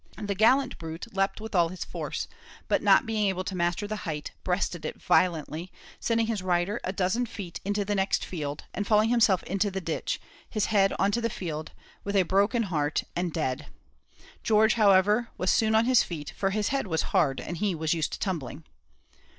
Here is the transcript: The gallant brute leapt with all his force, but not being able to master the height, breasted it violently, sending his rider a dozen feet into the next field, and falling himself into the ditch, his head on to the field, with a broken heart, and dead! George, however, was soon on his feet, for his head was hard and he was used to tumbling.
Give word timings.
The 0.19 0.33
gallant 0.33 0.79
brute 0.79 1.05
leapt 1.13 1.39
with 1.39 1.53
all 1.53 1.69
his 1.69 1.85
force, 1.85 2.27
but 2.67 2.81
not 2.81 3.05
being 3.05 3.27
able 3.27 3.43
to 3.43 3.53
master 3.55 3.85
the 3.85 3.97
height, 3.97 4.31
breasted 4.43 4.83
it 4.83 4.99
violently, 4.99 5.71
sending 5.99 6.25
his 6.25 6.41
rider 6.41 6.81
a 6.83 6.91
dozen 6.91 7.27
feet 7.27 7.59
into 7.63 7.85
the 7.85 7.93
next 7.93 8.25
field, 8.25 8.63
and 8.73 8.87
falling 8.87 9.09
himself 9.09 9.43
into 9.43 9.69
the 9.69 9.79
ditch, 9.79 10.19
his 10.49 10.65
head 10.65 10.91
on 10.97 11.11
to 11.11 11.21
the 11.21 11.29
field, 11.29 11.71
with 12.03 12.15
a 12.15 12.23
broken 12.23 12.63
heart, 12.63 13.03
and 13.15 13.31
dead! 13.31 13.67
George, 14.41 14.73
however, 14.73 15.29
was 15.37 15.51
soon 15.51 15.75
on 15.75 15.85
his 15.85 16.01
feet, 16.01 16.33
for 16.35 16.49
his 16.49 16.69
head 16.69 16.87
was 16.87 17.03
hard 17.13 17.39
and 17.39 17.57
he 17.57 17.75
was 17.75 17.93
used 17.93 18.11
to 18.13 18.17
tumbling. 18.19 18.63